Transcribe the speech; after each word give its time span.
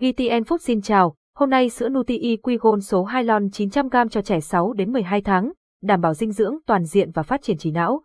GTN 0.00 0.42
Food 0.42 0.58
xin 0.58 0.80
chào, 0.80 1.14
hôm 1.34 1.50
nay 1.50 1.70
sữa 1.70 1.88
Nutri 1.88 2.36
Quy 2.42 2.56
Gold 2.56 2.84
số 2.84 3.04
2 3.04 3.24
lon 3.24 3.46
900g 3.46 4.08
cho 4.08 4.22
trẻ 4.22 4.40
6 4.40 4.72
đến 4.72 4.92
12 4.92 5.20
tháng, 5.20 5.52
đảm 5.82 6.00
bảo 6.00 6.14
dinh 6.14 6.32
dưỡng 6.32 6.56
toàn 6.66 6.84
diện 6.84 7.10
và 7.10 7.22
phát 7.22 7.42
triển 7.42 7.58
trí 7.58 7.70
não. 7.70 8.02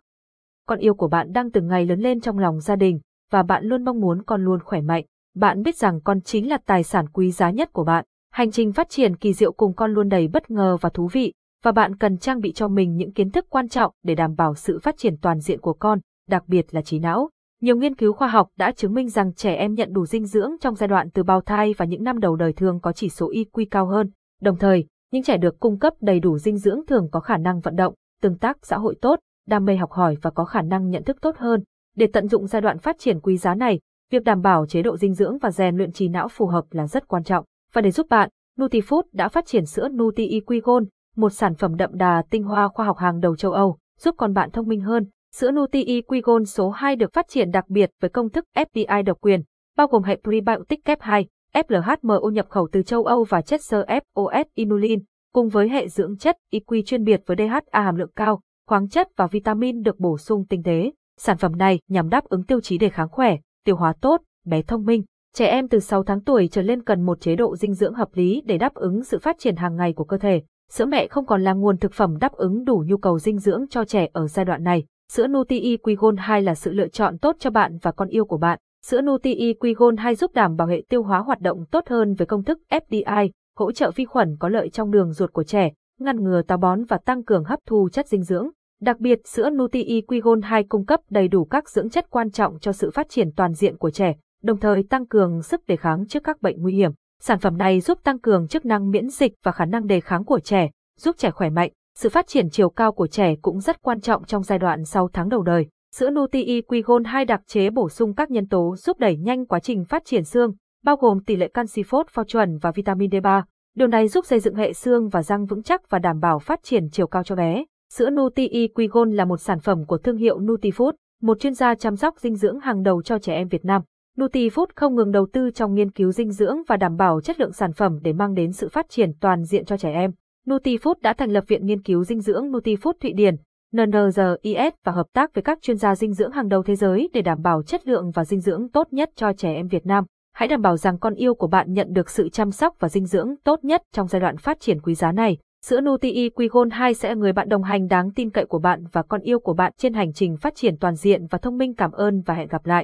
Con 0.66 0.78
yêu 0.78 0.94
của 0.94 1.08
bạn 1.08 1.32
đang 1.32 1.50
từng 1.50 1.66
ngày 1.66 1.86
lớn 1.86 2.00
lên 2.00 2.20
trong 2.20 2.38
lòng 2.38 2.60
gia 2.60 2.76
đình, 2.76 3.00
và 3.30 3.42
bạn 3.42 3.64
luôn 3.64 3.84
mong 3.84 4.00
muốn 4.00 4.22
con 4.22 4.44
luôn 4.44 4.60
khỏe 4.60 4.80
mạnh. 4.80 5.04
Bạn 5.34 5.62
biết 5.62 5.76
rằng 5.76 6.00
con 6.00 6.20
chính 6.20 6.48
là 6.48 6.58
tài 6.66 6.82
sản 6.82 7.08
quý 7.08 7.30
giá 7.30 7.50
nhất 7.50 7.72
của 7.72 7.84
bạn. 7.84 8.04
Hành 8.30 8.50
trình 8.50 8.72
phát 8.72 8.88
triển 8.88 9.16
kỳ 9.16 9.32
diệu 9.32 9.52
cùng 9.52 9.74
con 9.74 9.92
luôn 9.92 10.08
đầy 10.08 10.28
bất 10.28 10.50
ngờ 10.50 10.76
và 10.80 10.88
thú 10.88 11.08
vị, 11.12 11.32
và 11.62 11.72
bạn 11.72 11.96
cần 11.96 12.18
trang 12.18 12.40
bị 12.40 12.52
cho 12.52 12.68
mình 12.68 12.96
những 12.96 13.12
kiến 13.12 13.30
thức 13.30 13.46
quan 13.48 13.68
trọng 13.68 13.92
để 14.02 14.14
đảm 14.14 14.34
bảo 14.36 14.54
sự 14.54 14.78
phát 14.82 14.98
triển 14.98 15.16
toàn 15.22 15.40
diện 15.40 15.60
của 15.60 15.72
con, 15.72 15.98
đặc 16.28 16.44
biệt 16.46 16.74
là 16.74 16.82
trí 16.82 16.98
não. 16.98 17.30
Nhiều 17.62 17.76
nghiên 17.76 17.94
cứu 17.94 18.12
khoa 18.12 18.28
học 18.28 18.48
đã 18.56 18.72
chứng 18.72 18.94
minh 18.94 19.08
rằng 19.08 19.34
trẻ 19.34 19.54
em 19.54 19.74
nhận 19.74 19.92
đủ 19.92 20.06
dinh 20.06 20.26
dưỡng 20.26 20.50
trong 20.60 20.74
giai 20.74 20.88
đoạn 20.88 21.10
từ 21.10 21.22
bào 21.22 21.40
thai 21.40 21.74
và 21.76 21.84
những 21.84 22.02
năm 22.02 22.18
đầu 22.18 22.36
đời 22.36 22.52
thường 22.52 22.80
có 22.80 22.92
chỉ 22.92 23.08
số 23.08 23.30
IQ 23.30 23.66
cao 23.70 23.86
hơn. 23.86 24.10
Đồng 24.40 24.56
thời, 24.56 24.86
những 25.12 25.22
trẻ 25.22 25.36
được 25.36 25.60
cung 25.60 25.78
cấp 25.78 25.92
đầy 26.00 26.20
đủ 26.20 26.38
dinh 26.38 26.56
dưỡng 26.56 26.86
thường 26.86 27.08
có 27.12 27.20
khả 27.20 27.36
năng 27.36 27.60
vận 27.60 27.76
động, 27.76 27.94
tương 28.22 28.38
tác 28.38 28.58
xã 28.62 28.78
hội 28.78 28.94
tốt, 29.00 29.18
đam 29.48 29.64
mê 29.64 29.76
học 29.76 29.90
hỏi 29.90 30.16
và 30.22 30.30
có 30.30 30.44
khả 30.44 30.62
năng 30.62 30.90
nhận 30.90 31.04
thức 31.04 31.16
tốt 31.20 31.36
hơn. 31.38 31.62
Để 31.96 32.06
tận 32.12 32.28
dụng 32.28 32.46
giai 32.46 32.62
đoạn 32.62 32.78
phát 32.78 32.96
triển 32.98 33.20
quý 33.20 33.36
giá 33.36 33.54
này, 33.54 33.80
việc 34.10 34.24
đảm 34.24 34.42
bảo 34.42 34.66
chế 34.66 34.82
độ 34.82 34.96
dinh 34.96 35.14
dưỡng 35.14 35.38
và 35.38 35.50
rèn 35.50 35.76
luyện 35.76 35.92
trí 35.92 36.08
não 36.08 36.28
phù 36.28 36.46
hợp 36.46 36.64
là 36.70 36.86
rất 36.86 37.08
quan 37.08 37.24
trọng. 37.24 37.44
Và 37.72 37.80
để 37.80 37.90
giúp 37.90 38.06
bạn, 38.10 38.28
Nutifood 38.58 39.02
đã 39.12 39.28
phát 39.28 39.46
triển 39.46 39.66
sữa 39.66 39.88
Nuti 39.88 40.40
IQ 40.40 40.60
Gold, 40.64 40.86
một 41.16 41.30
sản 41.30 41.54
phẩm 41.54 41.76
đậm 41.76 41.90
đà 41.92 42.22
tinh 42.30 42.42
hoa 42.42 42.68
khoa 42.68 42.86
học 42.86 42.96
hàng 42.96 43.20
đầu 43.20 43.36
châu 43.36 43.52
Âu, 43.52 43.78
giúp 43.98 44.14
con 44.18 44.34
bạn 44.34 44.50
thông 44.50 44.68
minh 44.68 44.80
hơn, 44.80 45.06
Sữa 45.36 45.50
Nutri 45.50 46.00
Quigon 46.00 46.44
số 46.44 46.70
2 46.70 46.96
được 46.96 47.12
phát 47.12 47.28
triển 47.28 47.50
đặc 47.50 47.68
biệt 47.68 47.90
với 48.00 48.10
công 48.10 48.30
thức 48.30 48.44
FDI 48.54 49.04
độc 49.04 49.20
quyền, 49.20 49.42
bao 49.76 49.86
gồm 49.86 50.02
hệ 50.02 50.16
prebiotic 50.24 50.84
kép 50.84 51.00
2, 51.00 51.26
FLHMO 51.54 52.30
nhập 52.30 52.46
khẩu 52.48 52.68
từ 52.72 52.82
châu 52.82 53.04
Âu 53.04 53.24
và 53.24 53.42
chất 53.42 53.62
xơ 53.62 53.84
FOS 54.14 54.44
inulin, 54.54 55.00
cùng 55.32 55.48
với 55.48 55.68
hệ 55.68 55.88
dưỡng 55.88 56.16
chất 56.16 56.36
IQ 56.52 56.82
chuyên 56.82 57.04
biệt 57.04 57.22
với 57.26 57.36
DHA 57.36 57.80
hàm 57.80 57.96
lượng 57.96 58.10
cao, 58.16 58.40
khoáng 58.68 58.88
chất 58.88 59.08
và 59.16 59.26
vitamin 59.26 59.82
được 59.82 59.98
bổ 59.98 60.18
sung 60.18 60.44
tinh 60.48 60.62
tế. 60.62 60.92
Sản 61.18 61.36
phẩm 61.36 61.56
này 61.56 61.80
nhằm 61.88 62.08
đáp 62.08 62.24
ứng 62.24 62.44
tiêu 62.44 62.60
chí 62.60 62.78
đề 62.78 62.88
kháng 62.88 63.08
khỏe, 63.08 63.36
tiêu 63.64 63.76
hóa 63.76 63.92
tốt, 64.00 64.20
bé 64.46 64.62
thông 64.62 64.84
minh. 64.84 65.04
Trẻ 65.34 65.46
em 65.46 65.68
từ 65.68 65.80
6 65.80 66.02
tháng 66.02 66.20
tuổi 66.20 66.48
trở 66.48 66.62
lên 66.62 66.82
cần 66.82 67.02
một 67.02 67.20
chế 67.20 67.36
độ 67.36 67.56
dinh 67.56 67.74
dưỡng 67.74 67.94
hợp 67.94 68.08
lý 68.14 68.42
để 68.46 68.58
đáp 68.58 68.74
ứng 68.74 69.04
sự 69.04 69.18
phát 69.18 69.36
triển 69.38 69.56
hàng 69.56 69.76
ngày 69.76 69.92
của 69.92 70.04
cơ 70.04 70.18
thể. 70.18 70.42
Sữa 70.70 70.86
mẹ 70.86 71.06
không 71.06 71.26
còn 71.26 71.42
là 71.42 71.52
nguồn 71.52 71.76
thực 71.76 71.92
phẩm 71.92 72.18
đáp 72.18 72.32
ứng 72.32 72.64
đủ 72.64 72.84
nhu 72.86 72.96
cầu 72.96 73.18
dinh 73.18 73.38
dưỡng 73.38 73.64
cho 73.70 73.84
trẻ 73.84 74.08
ở 74.12 74.26
giai 74.28 74.44
đoạn 74.44 74.64
này. 74.64 74.84
Sữa 75.14 75.26
Nutri 75.26 75.76
Quigon 75.76 76.16
2 76.16 76.42
là 76.42 76.54
sự 76.54 76.72
lựa 76.72 76.88
chọn 76.88 77.18
tốt 77.18 77.36
cho 77.38 77.50
bạn 77.50 77.78
và 77.82 77.92
con 77.92 78.08
yêu 78.08 78.24
của 78.24 78.38
bạn. 78.38 78.58
Sữa 78.86 79.00
Nutri 79.00 79.54
Quigon 79.60 79.96
2 79.96 80.14
giúp 80.14 80.32
đảm 80.34 80.56
bảo 80.56 80.68
hệ 80.68 80.82
tiêu 80.88 81.02
hóa 81.02 81.18
hoạt 81.18 81.40
động 81.40 81.64
tốt 81.70 81.88
hơn 81.88 82.14
với 82.14 82.26
công 82.26 82.44
thức 82.44 82.58
FDI, 82.70 83.30
hỗ 83.58 83.72
trợ 83.72 83.90
vi 83.94 84.04
khuẩn 84.04 84.36
có 84.40 84.48
lợi 84.48 84.70
trong 84.70 84.90
đường 84.90 85.12
ruột 85.12 85.32
của 85.32 85.44
trẻ, 85.44 85.70
ngăn 86.00 86.24
ngừa 86.24 86.42
táo 86.42 86.58
bón 86.58 86.84
và 86.84 86.98
tăng 86.98 87.24
cường 87.24 87.44
hấp 87.44 87.58
thu 87.66 87.88
chất 87.92 88.08
dinh 88.08 88.22
dưỡng. 88.22 88.48
Đặc 88.80 88.98
biệt, 89.00 89.18
sữa 89.26 89.50
Nutri 89.50 90.00
Quigon 90.06 90.42
2 90.42 90.64
cung 90.64 90.86
cấp 90.86 91.00
đầy 91.10 91.28
đủ 91.28 91.44
các 91.44 91.70
dưỡng 91.70 91.90
chất 91.90 92.10
quan 92.10 92.30
trọng 92.30 92.58
cho 92.58 92.72
sự 92.72 92.90
phát 92.90 93.08
triển 93.08 93.32
toàn 93.36 93.54
diện 93.54 93.76
của 93.76 93.90
trẻ, 93.90 94.14
đồng 94.42 94.58
thời 94.58 94.82
tăng 94.82 95.06
cường 95.06 95.42
sức 95.42 95.66
đề 95.66 95.76
kháng 95.76 96.06
trước 96.06 96.24
các 96.24 96.42
bệnh 96.42 96.62
nguy 96.62 96.74
hiểm. 96.74 96.92
Sản 97.20 97.38
phẩm 97.38 97.58
này 97.58 97.80
giúp 97.80 97.98
tăng 98.04 98.18
cường 98.18 98.48
chức 98.48 98.64
năng 98.64 98.90
miễn 98.90 99.08
dịch 99.08 99.32
và 99.44 99.52
khả 99.52 99.64
năng 99.64 99.86
đề 99.86 100.00
kháng 100.00 100.24
của 100.24 100.40
trẻ, 100.40 100.70
giúp 100.98 101.16
trẻ 101.18 101.30
khỏe 101.30 101.50
mạnh, 101.50 101.70
sự 101.94 102.08
phát 102.08 102.26
triển 102.26 102.50
chiều 102.50 102.70
cao 102.70 102.92
của 102.92 103.06
trẻ 103.06 103.34
cũng 103.42 103.60
rất 103.60 103.82
quan 103.82 104.00
trọng 104.00 104.24
trong 104.24 104.42
giai 104.42 104.58
đoạn 104.58 104.84
sau 104.84 105.08
tháng 105.12 105.28
đầu 105.28 105.42
đời. 105.42 105.66
Sữa 105.94 106.10
Nutri 106.10 106.60
Quigon 106.60 107.04
2 107.04 107.24
đặc 107.24 107.40
chế 107.46 107.70
bổ 107.70 107.88
sung 107.88 108.14
các 108.14 108.30
nhân 108.30 108.48
tố 108.48 108.76
giúp 108.76 108.98
đẩy 108.98 109.16
nhanh 109.16 109.46
quá 109.46 109.60
trình 109.60 109.84
phát 109.84 110.04
triển 110.04 110.24
xương, 110.24 110.54
bao 110.84 110.96
gồm 110.96 111.24
tỷ 111.24 111.36
lệ 111.36 111.48
canxi 111.48 111.82
phốt 111.82 112.06
pho 112.10 112.24
chuẩn 112.24 112.58
và 112.58 112.70
vitamin 112.70 113.10
D3. 113.10 113.42
Điều 113.76 113.88
này 113.88 114.08
giúp 114.08 114.26
xây 114.26 114.40
dựng 114.40 114.54
hệ 114.54 114.72
xương 114.72 115.08
và 115.08 115.22
răng 115.22 115.46
vững 115.46 115.62
chắc 115.62 115.90
và 115.90 115.98
đảm 115.98 116.20
bảo 116.20 116.38
phát 116.38 116.60
triển 116.62 116.90
chiều 116.90 117.06
cao 117.06 117.22
cho 117.22 117.36
bé. 117.36 117.64
Sữa 117.92 118.10
Nutri 118.10 118.68
Quigon 118.74 119.10
là 119.10 119.24
một 119.24 119.40
sản 119.40 119.60
phẩm 119.60 119.84
của 119.86 119.98
thương 119.98 120.16
hiệu 120.16 120.40
Nutifood, 120.40 120.92
một 121.22 121.40
chuyên 121.40 121.54
gia 121.54 121.74
chăm 121.74 121.96
sóc 121.96 122.18
dinh 122.18 122.36
dưỡng 122.36 122.60
hàng 122.60 122.82
đầu 122.82 123.02
cho 123.02 123.18
trẻ 123.18 123.34
em 123.34 123.48
Việt 123.48 123.64
Nam. 123.64 123.82
Nutifood 124.18 124.66
không 124.76 124.94
ngừng 124.94 125.10
đầu 125.10 125.26
tư 125.32 125.50
trong 125.54 125.74
nghiên 125.74 125.90
cứu 125.90 126.12
dinh 126.12 126.30
dưỡng 126.30 126.56
và 126.68 126.76
đảm 126.76 126.96
bảo 126.96 127.20
chất 127.20 127.40
lượng 127.40 127.52
sản 127.52 127.72
phẩm 127.72 127.98
để 128.02 128.12
mang 128.12 128.34
đến 128.34 128.52
sự 128.52 128.68
phát 128.68 128.86
triển 128.88 129.12
toàn 129.20 129.44
diện 129.44 129.64
cho 129.64 129.76
trẻ 129.76 129.92
em. 129.92 130.10
Nutifood 130.48 130.94
đã 131.02 131.12
thành 131.12 131.30
lập 131.30 131.44
Viện 131.48 131.66
Nghiên 131.66 131.82
cứu 131.82 132.04
Dinh 132.04 132.20
dưỡng 132.20 132.52
Nutifood 132.52 132.92
Thụy 133.00 133.12
Điển, 133.12 133.36
NNRIS 133.72 134.72
và 134.84 134.92
hợp 134.92 135.06
tác 135.12 135.34
với 135.34 135.42
các 135.42 135.62
chuyên 135.62 135.76
gia 135.76 135.94
dinh 135.94 136.12
dưỡng 136.12 136.32
hàng 136.32 136.48
đầu 136.48 136.62
thế 136.62 136.76
giới 136.76 137.08
để 137.12 137.22
đảm 137.22 137.42
bảo 137.42 137.62
chất 137.62 137.88
lượng 137.88 138.10
và 138.10 138.24
dinh 138.24 138.40
dưỡng 138.40 138.68
tốt 138.68 138.88
nhất 138.90 139.10
cho 139.16 139.32
trẻ 139.32 139.54
em 139.54 139.68
Việt 139.68 139.86
Nam. 139.86 140.04
Hãy 140.34 140.48
đảm 140.48 140.62
bảo 140.62 140.76
rằng 140.76 140.98
con 140.98 141.14
yêu 141.14 141.34
của 141.34 141.46
bạn 141.46 141.72
nhận 141.72 141.92
được 141.92 142.10
sự 142.10 142.28
chăm 142.28 142.50
sóc 142.50 142.74
và 142.78 142.88
dinh 142.88 143.06
dưỡng 143.06 143.34
tốt 143.44 143.64
nhất 143.64 143.82
trong 143.92 144.08
giai 144.08 144.20
đoạn 144.20 144.36
phát 144.36 144.60
triển 144.60 144.80
quý 144.80 144.94
giá 144.94 145.12
này. 145.12 145.38
Sữa 145.64 145.80
Nutri 145.80 146.28
Quigon 146.28 146.70
2 146.70 146.94
sẽ 146.94 147.08
là 147.08 147.14
người 147.14 147.32
bạn 147.32 147.48
đồng 147.48 147.62
hành 147.62 147.88
đáng 147.88 148.12
tin 148.12 148.30
cậy 148.30 148.46
của 148.46 148.58
bạn 148.58 148.84
và 148.92 149.02
con 149.02 149.20
yêu 149.20 149.38
của 149.38 149.54
bạn 149.54 149.72
trên 149.78 149.94
hành 149.94 150.12
trình 150.12 150.36
phát 150.36 150.54
triển 150.54 150.76
toàn 150.76 150.94
diện 150.94 151.26
và 151.30 151.38
thông 151.38 151.58
minh. 151.58 151.74
Cảm 151.74 151.92
ơn 151.92 152.20
và 152.20 152.34
hẹn 152.34 152.48
gặp 152.48 152.66
lại. 152.66 152.80